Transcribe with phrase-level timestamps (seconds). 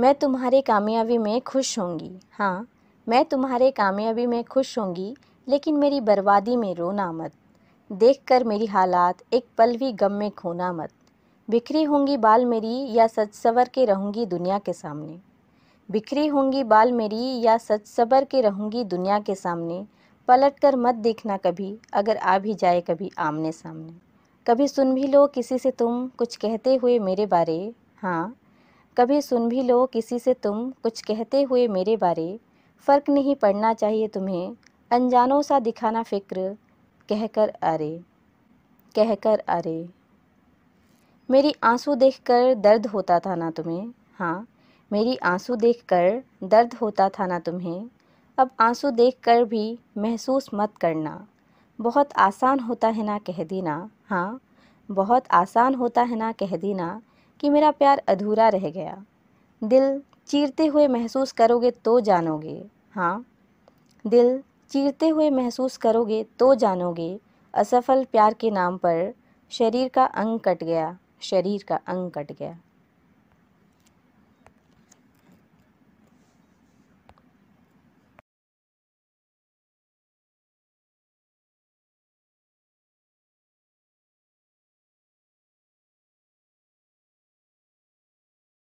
[0.00, 2.68] मैं तुम्हारे कामयाबी में खुश होंगी। हाँ
[3.08, 5.16] मैं तुम्हारे कामयाबी में खुश होंगी,
[5.48, 7.32] लेकिन मेरी बर्बादी में रोना मत।
[7.92, 10.90] देख कर मेरी हालात एक पल भी गम में खोना मत।
[11.50, 15.18] बिखरी होंगी बाल मेरी या सच सवर के रहूँगी दुनिया के सामने।
[15.90, 19.86] बिखरी होंगी बाल मेरी या सच सबर के रहूँगी दुनिया के सामने।
[20.28, 23.92] पलट कर मत देखना कभी, अगर आ भी जाए कभी आमने सामने।
[24.46, 28.36] कभी सुन भी लो किसी से तुम कुछ कहते हुए मेरे बारे। हाँ
[28.96, 32.38] कभी सुन भी लो किसी से तुम कुछ कहते हुए मेरे बारे।
[32.86, 34.56] फ़र्क नहीं पड़ना चाहिए तुम्हें,
[34.90, 36.56] अनजानों सा दिखाना फ़िक्र,
[37.08, 38.00] कहकर अरे
[38.94, 39.88] कहकर अरे
[41.28, 43.92] मेरी आँसू देखकर दर्द होता था ना तुम्हें?
[44.18, 44.46] हाँ
[44.92, 47.88] मेरी आँसू देखकर दर्द होता था ना तुम्हें?
[48.38, 51.26] अब आँसू देखकर भी महसूस मत करना।
[51.78, 54.40] बहुत आसान होता है ना कह देना। हाँ
[54.90, 57.00] बहुत आसान होता है ना कह देना।
[57.40, 58.96] कि मेरा प्यार अधूरा रह गया।
[59.62, 63.24] दिल चीरते हुए महसूस करोगे तो जानोगे। हाँ
[64.04, 67.18] दिल चीरते हुए महसूस करोगे तो जानोगे।
[67.54, 69.12] असफल प्यार के नाम पर
[69.52, 72.58] शरीर का अंग कट गया, शरीर का अंग कट गया।